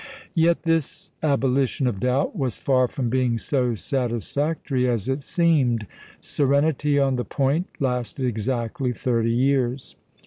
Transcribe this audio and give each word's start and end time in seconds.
Yet 0.33 0.63
this 0.63 1.11
abolition 1.21 1.85
of 1.85 1.99
doubt 1.99 2.35
was 2.35 2.57
far 2.57 2.87
from 2.87 3.11
being 3.11 3.37
so 3.37 3.75
satisfactory 3.75 4.89
as 4.89 5.07
it 5.07 5.23
seemed. 5.23 5.85
Serenity 6.19 6.97
on 6.97 7.17
the 7.17 7.23
point 7.23 7.67
lasted 7.79 8.25
exactly 8.25 8.93
thirty 8.93 9.29
years. 9.29 9.95